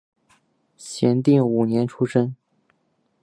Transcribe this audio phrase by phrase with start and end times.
[0.77, 2.35] 弘定五年出生。